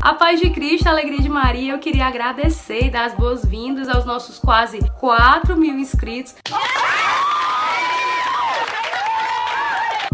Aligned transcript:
A 0.00 0.14
paz 0.14 0.40
de 0.40 0.48
Cristo, 0.50 0.86
a 0.86 0.90
alegria 0.90 1.20
de 1.20 1.28
Maria, 1.28 1.72
eu 1.72 1.78
queria 1.78 2.06
agradecer 2.06 2.84
e 2.84 2.90
dar 2.90 3.06
as 3.06 3.14
boas-vindas 3.14 3.88
aos 3.88 4.04
nossos 4.04 4.38
quase 4.38 4.78
4 5.00 5.56
mil 5.56 5.76
inscritos. 5.78 6.34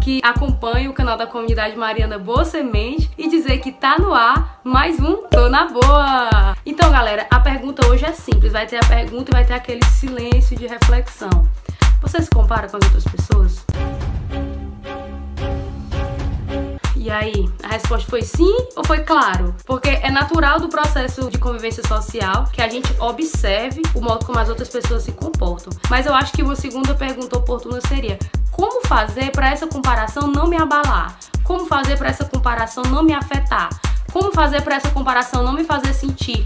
que 0.01 0.21
acompanha 0.23 0.87
o 0.87 0.93
canal 0.93 1.17
da 1.17 1.25
comunidade 1.25 1.75
Mariana 1.75 2.19
Boa 2.19 2.45
Semente 2.45 3.09
e 3.17 3.27
dizer 3.27 3.57
que 3.57 3.71
tá 3.71 3.97
no 3.97 4.13
ar 4.13 4.59
mais 4.63 4.99
um 4.99 5.27
Tô 5.27 5.49
na 5.49 5.65
Boa. 5.65 6.55
Então, 6.63 6.91
galera, 6.91 7.25
a 7.31 7.39
pergunta 7.39 7.87
hoje 7.87 8.05
é 8.05 8.11
simples. 8.11 8.53
Vai 8.53 8.67
ter 8.67 8.77
a 8.77 8.87
pergunta 8.87 9.31
e 9.31 9.33
vai 9.33 9.45
ter 9.45 9.53
aquele 9.53 9.83
silêncio 9.85 10.55
de 10.55 10.67
reflexão. 10.67 11.47
Você 12.01 12.21
se 12.21 12.29
compara 12.29 12.69
com 12.69 12.77
as 12.77 12.83
outras 12.83 13.03
pessoas? 13.03 13.65
E 17.05 17.11
aí, 17.11 17.47
a 17.61 17.67
resposta 17.67 18.09
foi 18.09 18.23
sim 18.23 18.51
ou 18.75 18.83
foi 18.83 19.01
claro? 19.01 19.53
Porque 19.63 19.89
é 19.89 20.09
natural 20.09 20.59
do 20.59 20.67
processo 20.67 21.29
de 21.29 21.37
convivência 21.37 21.87
social 21.87 22.45
que 22.51 22.59
a 22.59 22.67
gente 22.67 22.91
observe 22.99 23.83
o 23.93 24.01
modo 24.01 24.25
como 24.25 24.39
as 24.39 24.49
outras 24.49 24.69
pessoas 24.69 25.03
se 25.03 25.11
comportam. 25.11 25.71
Mas 25.87 26.07
eu 26.07 26.15
acho 26.15 26.33
que 26.33 26.41
uma 26.41 26.55
segunda 26.55 26.95
pergunta 26.95 27.37
oportuna 27.37 27.79
seria: 27.87 28.17
como 28.49 28.81
fazer 28.87 29.29
para 29.29 29.51
essa 29.51 29.67
comparação 29.67 30.27
não 30.27 30.47
me 30.47 30.57
abalar? 30.57 31.15
Como 31.43 31.67
fazer 31.67 31.95
para 31.95 32.09
essa 32.09 32.25
comparação 32.25 32.83
não 32.85 33.03
me 33.03 33.13
afetar? 33.13 33.69
Como 34.11 34.31
fazer 34.31 34.63
para 34.63 34.77
essa 34.77 34.89
comparação 34.89 35.43
não 35.43 35.53
me 35.53 35.63
fazer 35.63 35.93
sentir 35.93 36.43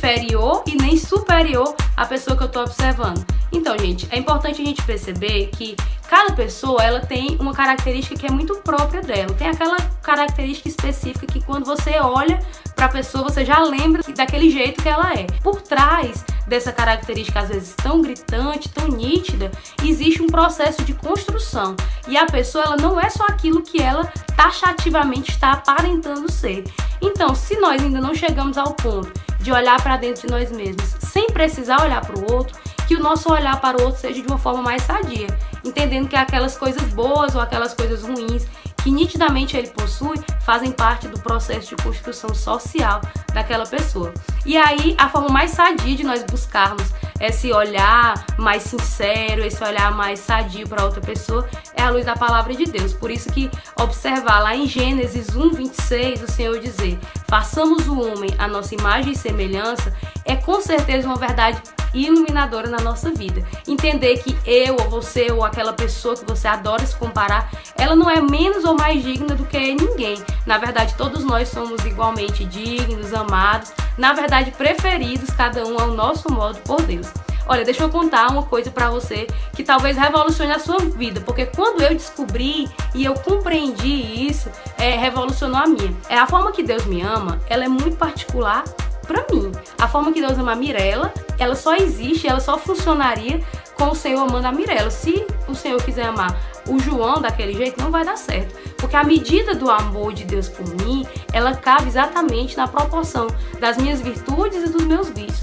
inferior 0.00 0.62
e 0.66 0.74
nem 0.76 0.96
superior 0.96 1.76
à 1.94 2.06
pessoa 2.06 2.34
que 2.34 2.42
eu 2.42 2.46
estou 2.46 2.62
observando? 2.62 3.22
Então, 3.52 3.76
gente, 3.78 4.08
é 4.10 4.18
importante 4.18 4.62
a 4.62 4.64
gente 4.64 4.82
perceber 4.82 5.48
que 5.48 5.76
cada 6.08 6.32
pessoa 6.32 6.82
ela 6.82 7.00
tem 7.00 7.36
uma 7.38 7.52
característica 7.52 8.18
que 8.18 8.26
é 8.26 8.30
muito 8.30 8.56
própria 8.58 9.02
dela. 9.02 9.34
Tem 9.34 9.48
aquela 9.48 9.76
característica 10.02 10.68
específica 10.68 11.26
que 11.26 11.44
quando 11.44 11.66
você 11.66 11.98
olha 11.98 12.40
para 12.74 12.86
a 12.86 12.88
pessoa 12.88 13.24
você 13.24 13.44
já 13.44 13.58
lembra 13.58 14.02
daquele 14.14 14.50
jeito 14.50 14.82
que 14.82 14.88
ela 14.88 15.12
é. 15.12 15.26
Por 15.42 15.60
trás 15.60 16.24
dessa 16.46 16.72
característica 16.72 17.40
às 17.40 17.48
vezes 17.48 17.74
tão 17.74 18.00
gritante, 18.00 18.68
tão 18.70 18.88
nítida, 18.88 19.50
existe 19.84 20.22
um 20.22 20.28
processo 20.28 20.82
de 20.82 20.94
construção. 20.94 21.76
E 22.08 22.16
a 22.16 22.24
pessoa 22.24 22.64
ela 22.64 22.76
não 22.76 22.98
é 22.98 23.10
só 23.10 23.24
aquilo 23.24 23.62
que 23.62 23.82
ela 23.82 24.10
taxativamente 24.34 25.32
está 25.32 25.52
aparentando 25.52 26.30
ser. 26.32 26.64
Então, 27.02 27.34
se 27.34 27.58
nós 27.58 27.82
ainda 27.82 28.00
não 28.00 28.14
chegamos 28.14 28.56
ao 28.56 28.72
ponto 28.74 29.12
de 29.40 29.52
olhar 29.52 29.82
para 29.82 29.96
dentro 29.96 30.26
de 30.26 30.32
nós 30.32 30.52
mesmos, 30.52 30.96
sem 31.00 31.28
precisar 31.28 31.82
olhar 31.82 32.00
para 32.00 32.18
o 32.18 32.32
outro, 32.32 32.58
que 32.86 32.96
o 32.96 33.00
nosso 33.00 33.32
olhar 33.32 33.60
para 33.60 33.80
o 33.80 33.84
outro 33.84 34.00
seja 34.00 34.20
de 34.20 34.26
uma 34.26 34.38
forma 34.38 34.62
mais 34.62 34.82
sadia, 34.82 35.26
entendendo 35.64 36.08
que 36.08 36.16
aquelas 36.16 36.56
coisas 36.56 36.82
boas 36.92 37.34
ou 37.34 37.40
aquelas 37.40 37.72
coisas 37.72 38.02
ruins 38.02 38.46
que 38.82 38.90
nitidamente 38.90 39.56
ele 39.56 39.68
possui 39.68 40.18
fazem 40.40 40.72
parte 40.72 41.06
do 41.06 41.20
processo 41.20 41.76
de 41.76 41.82
construção 41.82 42.34
social 42.34 43.00
daquela 43.32 43.66
pessoa. 43.66 44.12
E 44.44 44.56
aí, 44.56 44.96
a 44.98 45.08
forma 45.08 45.28
mais 45.28 45.50
sadia 45.52 45.94
de 45.94 46.02
nós 46.02 46.24
buscarmos 46.24 46.88
esse 47.20 47.52
olhar 47.52 48.24
mais 48.38 48.62
sincero, 48.62 49.44
esse 49.44 49.62
olhar 49.62 49.92
mais 49.92 50.20
sadio 50.20 50.66
para 50.66 50.84
outra 50.84 51.00
pessoa, 51.00 51.48
é 51.76 51.82
a 51.82 51.90
luz 51.90 52.06
da 52.06 52.16
palavra 52.16 52.54
de 52.54 52.64
Deus. 52.64 52.94
Por 52.94 53.10
isso 53.10 53.30
que 53.30 53.50
observar 53.78 54.40
lá 54.40 54.56
em 54.56 54.66
Gênesis 54.66 55.36
1, 55.36 55.50
26, 55.50 56.22
o 56.22 56.32
Senhor 56.32 56.58
dizer: 56.58 56.98
façamos 57.28 57.86
o 57.86 58.00
homem 58.00 58.30
a 58.38 58.48
nossa 58.48 58.74
imagem 58.74 59.12
e 59.12 59.16
semelhança, 59.16 59.92
é 60.24 60.34
com 60.36 60.60
certeza 60.60 61.06
uma 61.06 61.16
verdade 61.16 61.60
iluminadora 61.94 62.68
na 62.68 62.78
nossa 62.78 63.10
vida. 63.10 63.46
Entender 63.66 64.18
que 64.18 64.36
eu 64.44 64.76
ou 64.80 64.90
você 64.90 65.30
ou 65.30 65.44
aquela 65.44 65.72
pessoa 65.72 66.16
que 66.16 66.24
você 66.24 66.48
adora 66.48 66.84
se 66.84 66.96
comparar, 66.96 67.50
ela 67.76 67.94
não 67.94 68.10
é 68.10 68.20
menos 68.20 68.64
ou 68.64 68.74
mais 68.74 69.02
digna 69.02 69.34
do 69.34 69.44
que 69.44 69.74
ninguém. 69.74 70.22
Na 70.46 70.58
verdade, 70.58 70.94
todos 70.94 71.24
nós 71.24 71.48
somos 71.48 71.84
igualmente 71.84 72.44
dignos, 72.44 73.12
amados, 73.12 73.72
na 73.96 74.12
verdade, 74.12 74.50
preferidos, 74.52 75.30
cada 75.30 75.66
um 75.66 75.78
ao 75.78 75.88
nosso 75.88 76.32
modo 76.32 76.58
por 76.60 76.82
Deus. 76.82 77.08
Olha, 77.46 77.64
deixa 77.64 77.82
eu 77.82 77.88
contar 77.90 78.30
uma 78.30 78.44
coisa 78.44 78.70
para 78.70 78.90
você 78.90 79.26
que 79.56 79.64
talvez 79.64 79.96
revolucione 79.96 80.52
a 80.52 80.58
sua 80.60 80.78
vida, 80.78 81.20
porque 81.20 81.46
quando 81.46 81.82
eu 81.82 81.90
descobri 81.90 82.68
e 82.94 83.04
eu 83.04 83.14
compreendi 83.14 84.28
isso, 84.28 84.48
é, 84.78 84.96
revolucionou 84.96 85.60
a 85.60 85.66
minha. 85.66 85.92
É 86.08 86.16
a 86.16 86.28
forma 86.28 86.52
que 86.52 86.62
Deus 86.62 86.84
me 86.84 87.02
ama, 87.02 87.40
ela 87.48 87.64
é 87.64 87.68
muito 87.68 87.96
particular 87.96 88.62
para 89.10 89.26
mim. 89.34 89.50
A 89.76 89.88
forma 89.88 90.12
que 90.12 90.20
Deus 90.20 90.38
ama 90.38 90.52
a 90.52 90.56
Mirella, 90.56 91.12
ela 91.36 91.56
só 91.56 91.74
existe, 91.74 92.28
ela 92.28 92.38
só 92.38 92.56
funcionaria 92.56 93.40
com 93.74 93.90
o 93.90 93.94
Senhor 93.94 94.20
amando 94.20 94.46
a 94.46 94.52
Mirella. 94.52 94.90
Se 94.90 95.26
o 95.48 95.54
Senhor 95.54 95.82
quiser 95.82 96.06
amar 96.06 96.38
o 96.68 96.78
João 96.78 97.20
daquele 97.20 97.52
jeito, 97.54 97.82
não 97.82 97.90
vai 97.90 98.04
dar 98.04 98.16
certo. 98.16 98.54
Porque 98.76 98.94
a 98.94 99.02
medida 99.02 99.54
do 99.54 99.68
amor 99.68 100.12
de 100.12 100.24
Deus 100.24 100.48
por 100.48 100.66
mim, 100.84 101.04
ela 101.32 101.54
cabe 101.56 101.88
exatamente 101.88 102.56
na 102.56 102.68
proporção 102.68 103.26
das 103.58 103.76
minhas 103.76 104.00
virtudes 104.00 104.62
e 104.62 104.68
dos 104.68 104.84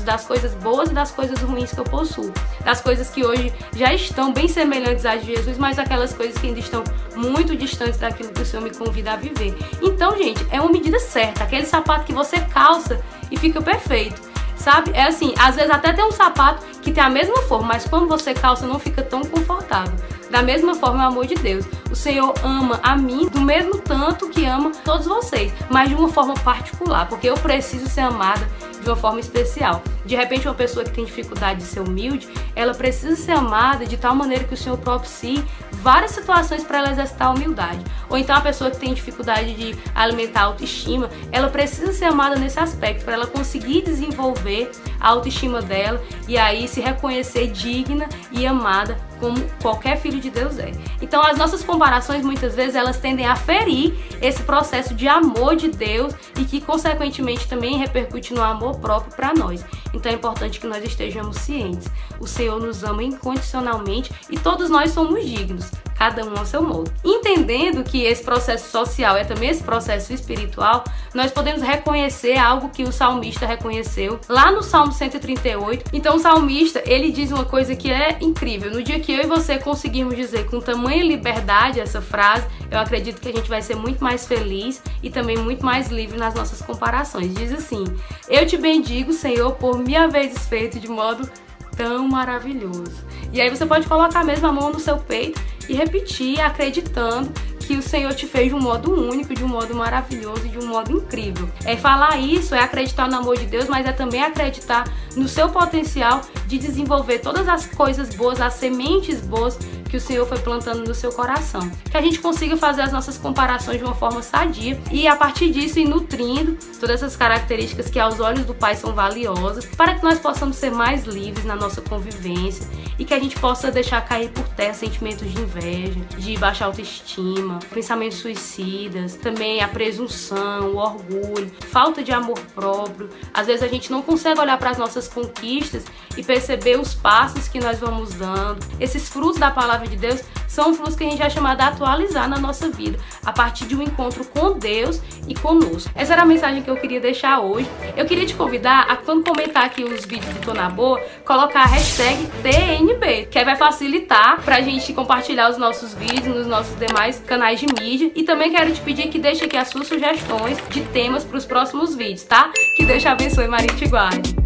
das 0.07 0.25
coisas 0.25 0.53
boas 0.55 0.89
e 0.89 0.93
das 0.93 1.11
coisas 1.11 1.37
ruins 1.41 1.71
que 1.71 1.79
eu 1.79 1.83
possuo, 1.83 2.31
das 2.63 2.79
coisas 2.79 3.09
que 3.09 3.25
hoje 3.25 3.53
já 3.75 3.93
estão 3.93 4.31
bem 4.31 4.47
semelhantes 4.47 5.05
a 5.05 5.17
Jesus, 5.17 5.57
mas 5.57 5.77
aquelas 5.77 6.13
coisas 6.13 6.37
que 6.37 6.47
ainda 6.47 6.59
estão 6.61 6.81
muito 7.13 7.57
distantes 7.57 7.99
daquilo 7.99 8.31
que 8.31 8.41
o 8.41 8.45
Senhor 8.45 8.63
me 8.63 8.73
convida 8.73 9.11
a 9.11 9.15
viver. 9.17 9.53
Então, 9.81 10.17
gente, 10.17 10.47
é 10.49 10.61
uma 10.61 10.71
medida 10.71 10.97
certa, 10.97 11.43
aquele 11.43 11.65
sapato 11.65 12.05
que 12.05 12.13
você 12.13 12.39
calça 12.39 13.01
e 13.29 13.37
fica 13.37 13.61
perfeito. 13.61 14.21
Sabe? 14.55 14.91
É 14.93 15.03
assim, 15.03 15.33
às 15.37 15.55
vezes 15.55 15.69
até 15.69 15.91
tem 15.91 16.03
um 16.03 16.11
sapato 16.11 16.65
que 16.81 16.91
tem 16.91 17.03
a 17.03 17.09
mesma 17.09 17.41
forma, 17.43 17.67
mas 17.67 17.85
quando 17.85 18.07
você 18.07 18.33
calça 18.33 18.65
não 18.65 18.79
fica 18.79 19.03
tão 19.03 19.21
confortável. 19.21 19.93
Da 20.29 20.41
mesma 20.41 20.73
forma, 20.75 21.03
o 21.03 21.07
amor 21.07 21.25
de 21.25 21.35
Deus. 21.35 21.65
O 21.89 21.95
Senhor 21.95 22.33
ama 22.43 22.79
a 22.83 22.95
mim 22.97 23.27
do 23.29 23.39
mesmo 23.39 23.77
tanto 23.77 24.29
que 24.29 24.45
ama 24.45 24.71
todos 24.83 25.05
vocês, 25.05 25.53
mas 25.69 25.89
de 25.89 25.95
uma 25.95 26.09
forma 26.09 26.33
particular, 26.35 27.07
porque 27.07 27.29
eu 27.29 27.35
preciso 27.35 27.87
ser 27.87 28.01
amada 28.01 28.47
de 28.81 28.89
uma 28.89 28.95
forma 28.95 29.19
especial. 29.19 29.81
De 30.05 30.15
repente, 30.15 30.47
uma 30.47 30.55
pessoa 30.55 30.85
que 30.85 30.91
tem 30.91 31.03
dificuldade 31.03 31.59
de 31.59 31.65
ser 31.65 31.81
humilde, 31.81 32.27
ela 32.55 32.73
precisa 32.73 33.15
ser 33.15 33.33
amada 33.33 33.85
de 33.85 33.97
tal 33.97 34.15
maneira 34.15 34.43
que 34.43 34.53
o 34.53 34.57
Senhor 34.57 34.77
propicie 34.77 35.43
várias 35.71 36.11
situações 36.11 36.63
para 36.63 36.79
ela 36.79 36.91
exercitar 36.91 37.27
a 37.27 37.31
humildade. 37.31 37.79
Ou 38.09 38.17
então 38.17 38.35
a 38.35 38.41
pessoa 38.41 38.71
que 38.71 38.77
tem 38.77 38.93
dificuldade 38.93 39.53
de 39.53 39.77
alimentar 39.93 40.41
a 40.41 40.43
autoestima, 40.45 41.09
ela 41.31 41.49
precisa 41.49 41.91
ser 41.91 42.05
amada 42.05 42.35
nesse 42.35 42.59
aspecto 42.59 43.03
para 43.03 43.13
ela 43.13 43.27
conseguir 43.27 43.81
desenvolver 43.83 44.71
a 44.99 45.09
autoestima 45.09 45.61
dela 45.61 46.01
e 46.27 46.37
aí 46.37 46.67
se 46.67 46.81
reconhecer 46.81 47.47
digna 47.47 48.07
e 48.31 48.45
amada 48.45 48.97
como 49.19 49.37
qualquer 49.61 49.97
filho 49.97 50.19
de 50.19 50.29
Deus 50.29 50.57
é. 50.59 50.71
Então 51.01 51.21
as 51.21 51.37
nossas 51.37 51.63
comparações 51.77 52.25
muitas 52.25 52.55
vezes 52.55 52.73
elas 52.73 52.99
tendem 52.99 53.27
a 53.27 53.35
ferir 53.35 53.93
esse 54.19 54.41
processo 54.41 54.95
de 54.95 55.07
amor 55.07 55.55
de 55.55 55.67
Deus 55.67 56.11
e 56.39 56.43
que 56.43 56.59
consequentemente 56.59 57.47
também 57.47 57.77
repercute 57.77 58.33
no 58.33 58.41
amor 58.41 58.79
próprio 58.79 59.15
para 59.15 59.31
nós. 59.31 59.63
Então 59.93 60.11
é 60.11 60.15
importante 60.15 60.59
que 60.59 60.65
nós 60.65 60.83
estejamos 60.83 61.37
cientes. 61.37 61.87
O 62.19 62.25
Senhor 62.25 62.59
nos 62.59 62.83
ama 62.83 63.03
incondicionalmente 63.03 64.11
e 64.27 64.39
todos 64.39 64.71
nós 64.71 64.91
somos 64.91 65.23
dignos 65.23 65.69
cada 65.97 66.23
um 66.25 66.37
ao 66.37 66.45
seu 66.45 66.61
modo. 66.61 66.91
Entendendo 67.03 67.83
que 67.83 68.03
esse 68.03 68.23
processo 68.23 68.69
social 68.69 69.17
é 69.17 69.23
também 69.23 69.49
esse 69.49 69.63
processo 69.63 70.13
espiritual, 70.13 70.83
nós 71.13 71.31
podemos 71.31 71.61
reconhecer 71.61 72.37
algo 72.37 72.69
que 72.69 72.83
o 72.83 72.91
salmista 72.91 73.45
reconheceu 73.45 74.19
lá 74.29 74.51
no 74.51 74.61
Salmo 74.61 74.91
138. 74.91 75.89
Então 75.91 76.15
o 76.15 76.19
salmista, 76.19 76.81
ele 76.85 77.11
diz 77.11 77.31
uma 77.31 77.45
coisa 77.45 77.75
que 77.75 77.91
é 77.91 78.17
incrível. 78.21 78.71
No 78.71 78.83
dia 78.83 78.99
que 78.99 79.11
eu 79.11 79.23
e 79.23 79.27
você 79.27 79.57
conseguirmos 79.57 80.15
dizer 80.15 80.45
com 80.45 80.59
tamanha 80.59 81.03
liberdade 81.03 81.79
essa 81.79 82.01
frase, 82.01 82.45
eu 82.69 82.79
acredito 82.79 83.19
que 83.19 83.29
a 83.29 83.33
gente 83.33 83.49
vai 83.49 83.61
ser 83.61 83.75
muito 83.75 84.03
mais 84.03 84.27
feliz 84.27 84.81
e 85.01 85.09
também 85.09 85.37
muito 85.37 85.65
mais 85.65 85.89
livre 85.89 86.17
nas 86.17 86.35
nossas 86.35 86.61
comparações. 86.61 87.33
Diz 87.33 87.51
assim: 87.51 87.83
Eu 88.29 88.45
te 88.45 88.57
bendigo, 88.57 89.11
Senhor, 89.13 89.53
por 89.53 89.79
me 89.79 89.95
haver 89.95 90.27
desfeito 90.27 90.79
de 90.79 90.87
modo 90.87 91.27
tão 91.75 92.07
maravilhoso. 92.07 93.05
E 93.31 93.39
aí 93.39 93.49
você 93.49 93.65
pode 93.65 93.87
colocar 93.87 94.23
mesmo 94.23 94.47
a 94.47 94.51
mão 94.51 94.71
no 94.71 94.79
seu 94.79 94.97
peito 94.97 95.39
e 95.67 95.73
repetir, 95.73 96.39
acreditando 96.39 97.31
que 97.59 97.75
o 97.75 97.81
Senhor 97.81 98.13
te 98.13 98.25
fez 98.25 98.47
de 98.47 98.55
um 98.55 98.61
modo 98.61 98.93
único, 98.93 99.33
de 99.33 99.43
um 99.43 99.47
modo 99.47 99.75
maravilhoso 99.75 100.47
de 100.47 100.57
um 100.57 100.67
modo 100.67 100.91
incrível. 100.91 101.49
É 101.65 101.75
falar 101.75 102.17
isso, 102.17 102.55
é 102.55 102.59
acreditar 102.59 103.09
no 103.09 103.17
amor 103.17 103.37
de 103.37 103.45
Deus, 103.45 103.67
mas 103.67 103.85
é 103.85 103.91
também 103.91 104.23
acreditar 104.23 104.85
no 105.17 105.27
seu 105.27 105.49
potencial 105.49 106.21
de 106.47 106.57
desenvolver 106.57 107.19
todas 107.19 107.47
as 107.47 107.65
coisas 107.65 108.15
boas, 108.15 108.39
as 108.39 108.53
sementes 108.53 109.19
boas 109.19 109.57
que 109.87 109.97
o 109.97 110.01
Senhor 110.01 110.25
foi 110.25 110.39
plantando 110.39 110.87
no 110.87 110.93
seu 110.93 111.11
coração. 111.11 111.69
Que 111.89 111.97
a 111.97 112.01
gente 112.01 112.19
consiga 112.19 112.57
fazer 112.57 112.81
as 112.81 112.91
nossas 112.91 113.17
comparações 113.17 113.77
de 113.77 113.83
uma 113.83 113.95
forma 113.95 114.21
sadia 114.21 114.79
e 114.91 115.07
a 115.07 115.15
partir 115.15 115.51
disso 115.51 115.79
ir 115.79 115.87
nutrindo 115.87 116.57
todas 116.79 116.97
essas 116.97 117.15
características 117.15 117.89
que 117.89 117.99
aos 117.99 118.19
olhos 118.19 118.45
do 118.45 118.53
Pai 118.53 118.75
são 118.75 118.93
valiosas, 118.93 119.65
para 119.65 119.95
que 119.95 120.03
nós 120.03 120.19
possamos 120.19 120.57
ser 120.57 120.71
mais 120.71 121.05
livres 121.05 121.45
na 121.45 121.55
nossa 121.55 121.81
convivência 121.81 122.67
e 122.99 123.05
que 123.05 123.13
a 123.13 123.19
gente 123.19 123.39
possa 123.39 123.71
deixar 123.71 124.01
cair 124.01 124.29
por 124.29 124.47
terra 124.49 124.73
sentimentos 124.73 125.31
de 125.31 125.39
inveja, 125.39 125.99
de 126.17 126.37
baixa 126.37 126.65
autoestima, 126.65 127.59
pensamentos 127.73 128.17
suicidas, 128.17 129.15
também 129.15 129.61
a 129.61 129.67
presunção, 129.67 130.71
o 130.71 130.77
orgulho, 130.77 131.51
falta 131.69 132.03
de 132.03 132.11
amor 132.11 132.39
próprio. 132.55 133.09
Às 133.33 133.47
vezes 133.47 133.63
a 133.63 133.67
gente 133.67 133.91
não 133.91 134.01
consegue 134.01 134.39
olhar 134.39 134.57
para 134.57 134.71
as 134.71 134.77
nossas 134.77 135.07
conquistas 135.07 135.85
e 136.15 136.23
perceber 136.37 136.79
os 136.79 136.93
passos 136.93 137.47
que 137.47 137.59
nós 137.59 137.79
vamos 137.79 138.13
dando. 138.13 138.63
Esses 138.79 139.09
frutos 139.09 139.39
da 139.39 139.49
palavra 139.49 139.87
de 139.87 139.95
Deus 139.95 140.21
são 140.47 140.73
fluxos 140.73 140.95
que 140.95 141.03
a 141.03 141.09
gente 141.09 141.21
é 141.21 141.29
chamado 141.29 141.61
a 141.61 141.67
atualizar 141.67 142.29
na 142.29 142.37
nossa 142.37 142.69
vida, 142.69 142.97
a 143.25 143.31
partir 143.31 143.65
de 143.65 143.75
um 143.75 143.81
encontro 143.81 144.23
com 144.25 144.57
Deus 144.57 145.01
e 145.27 145.33
conosco. 145.33 145.91
Essa 145.95 146.13
era 146.13 146.21
a 146.21 146.25
mensagem 146.25 146.61
que 146.61 146.69
eu 146.69 146.77
queria 146.77 146.99
deixar 146.99 147.39
hoje. 147.39 147.67
Eu 147.95 148.05
queria 148.05 148.25
te 148.25 148.35
convidar 148.35 148.85
a, 148.87 148.95
quando 148.95 149.23
comentar 149.23 149.65
aqui 149.65 149.83
os 149.83 150.05
vídeos 150.05 150.31
de 150.33 150.39
Tô 150.41 150.53
Boa, 150.75 150.99
colocar 151.25 151.61
a 151.61 151.65
hashtag 151.65 152.27
TNB, 152.43 153.27
que 153.31 153.39
aí 153.39 153.45
vai 153.45 153.55
facilitar 153.55 154.39
pra 154.43 154.61
gente 154.61 154.93
compartilhar 154.93 155.49
os 155.49 155.57
nossos 155.57 155.95
vídeos 155.95 156.35
nos 156.35 156.47
nossos 156.47 156.77
demais 156.77 157.19
canais 157.25 157.59
de 157.59 157.65
mídia. 157.65 158.11
E 158.15 158.23
também 158.23 158.51
quero 158.51 158.71
te 158.71 158.81
pedir 158.81 159.09
que 159.09 159.17
deixe 159.17 159.43
aqui 159.43 159.57
as 159.57 159.69
suas 159.69 159.87
sugestões 159.87 160.57
de 160.69 160.81
temas 160.81 161.23
para 161.23 161.37
os 161.37 161.45
próximos 161.45 161.95
vídeos, 161.95 162.23
tá? 162.23 162.51
Que 162.75 162.85
Deus 162.85 163.01
te 163.01 163.07
abençoe, 163.07 163.47
Maria 163.47 163.73
te 163.73 163.87
guarde. 163.87 164.36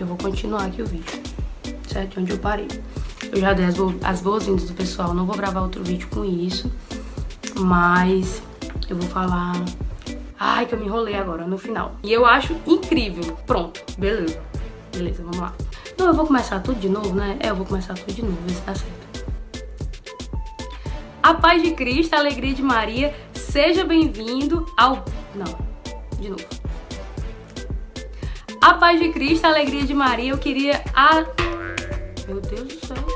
Eu 0.00 0.06
vou 0.06 0.16
continuar 0.16 0.64
aqui 0.64 0.82
o 0.82 0.86
vídeo, 0.86 1.22
certo? 1.88 2.20
Onde 2.20 2.32
eu 2.32 2.38
parei. 2.38 2.68
Eu 3.32 3.40
já 3.40 3.52
dei 3.52 3.64
as, 3.64 3.74
bo 3.74 3.94
as 4.02 4.20
boas-vindas 4.20 4.64
do 4.64 4.74
pessoal, 4.74 5.14
não 5.14 5.24
vou 5.24 5.36
gravar 5.36 5.62
outro 5.62 5.82
vídeo 5.82 6.08
com 6.08 6.24
isso, 6.24 6.70
mas 7.56 8.42
eu 8.88 8.96
vou 8.96 9.08
falar... 9.08 9.52
Ai, 10.38 10.66
que 10.66 10.74
eu 10.74 10.78
me 10.78 10.84
enrolei 10.86 11.14
agora 11.14 11.46
no 11.46 11.56
final. 11.56 11.94
E 12.02 12.12
eu 12.12 12.26
acho 12.26 12.54
incrível. 12.66 13.36
Pronto, 13.46 13.82
beleza. 13.96 14.40
Beleza, 14.92 15.22
vamos 15.22 15.38
lá. 15.38 15.54
Não, 15.98 16.06
eu 16.06 16.14
vou 16.14 16.26
começar 16.26 16.60
tudo 16.60 16.78
de 16.78 16.88
novo, 16.88 17.14
né? 17.14 17.36
É, 17.40 17.50
eu 17.50 17.56
vou 17.56 17.64
começar 17.64 17.94
tudo 17.94 18.12
de 18.12 18.22
novo, 18.22 18.36
ver 18.46 18.54
se 18.54 18.60
tá 18.62 18.74
certo. 18.74 19.04
A 21.22 21.34
paz 21.34 21.62
de 21.62 21.72
Cristo, 21.72 22.14
a 22.14 22.18
alegria 22.18 22.52
de 22.52 22.62
Maria, 22.62 23.14
seja 23.32 23.84
bem-vindo 23.84 24.66
ao... 24.76 25.04
Não, 25.34 25.56
de 26.20 26.28
novo. 26.28 26.53
A 28.64 28.72
paz 28.72 28.98
de 28.98 29.10
Cristo, 29.10 29.44
a 29.44 29.48
alegria 29.48 29.84
de 29.84 29.92
Maria, 29.92 30.30
eu 30.30 30.38
queria 30.38 30.82
a... 30.94 31.16
Meu 32.26 32.40
Deus 32.40 32.62
do 32.62 32.86
céu. 32.86 33.13